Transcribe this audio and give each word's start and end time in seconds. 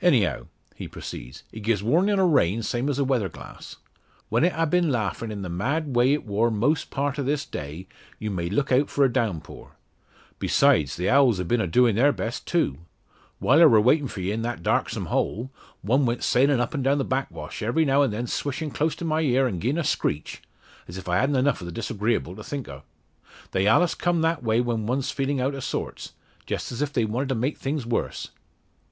"Anyhow," 0.00 0.46
he 0.76 0.86
proceeds, 0.86 1.42
"it 1.50 1.64
gies 1.64 1.82
warnin' 1.82 2.20
o' 2.20 2.28
rain, 2.28 2.62
same 2.62 2.88
as 2.88 3.00
a 3.00 3.04
weather 3.04 3.28
glass. 3.28 3.78
When 4.28 4.44
it 4.44 4.52
ha' 4.52 4.70
been 4.70 4.92
laughin' 4.92 5.32
in 5.32 5.42
the 5.42 5.48
mad 5.48 5.96
way 5.96 6.12
it 6.12 6.24
wor 6.24 6.48
most 6.52 6.90
part 6.90 7.18
o' 7.18 7.24
this 7.24 7.44
day, 7.44 7.88
you 8.20 8.30
may 8.30 8.48
look 8.48 8.70
out 8.70 8.88
for 8.88 9.04
a 9.04 9.12
downpour. 9.12 9.72
Besides, 10.38 10.94
the 10.94 11.10
owls 11.10 11.40
ha' 11.40 11.44
been 11.48 11.60
a 11.60 11.66
doin' 11.66 11.96
their 11.96 12.12
best, 12.12 12.46
too. 12.46 12.78
While 13.40 13.60
I 13.60 13.66
wor 13.66 13.80
waiting 13.80 14.06
for 14.06 14.20
ye 14.20 14.30
in 14.30 14.42
that 14.42 14.62
darksome 14.62 15.06
hole, 15.06 15.50
one 15.82 16.06
went 16.06 16.22
sailin' 16.22 16.60
up 16.60 16.72
an' 16.72 16.84
down 16.84 16.98
the 16.98 17.04
backwash, 17.04 17.60
every 17.60 17.84
now 17.84 18.04
an' 18.04 18.12
then 18.12 18.28
swishin' 18.28 18.70
close 18.70 18.94
to 18.94 19.04
my 19.04 19.22
ear 19.22 19.48
and 19.48 19.60
giein' 19.60 19.76
a 19.78 19.82
screech 19.82 20.40
as 20.86 20.96
if 20.98 21.08
I 21.08 21.16
hadn't 21.18 21.34
enough 21.34 21.60
o' 21.60 21.64
the 21.64 21.72
disagreeable 21.72 22.36
to 22.36 22.44
think 22.44 22.68
o'. 22.68 22.84
They 23.50 23.66
allus 23.66 23.96
come 23.96 24.20
that 24.20 24.44
way 24.44 24.60
when 24.60 24.86
one's 24.86 25.10
feelin' 25.10 25.40
out 25.40 25.56
o' 25.56 25.58
sorts 25.58 26.12
just 26.46 26.70
as 26.70 26.80
if 26.80 26.92
they 26.92 27.04
wanted 27.04 27.30
to 27.30 27.34
make 27.34 27.58
things 27.58 27.84
worse. 27.84 28.28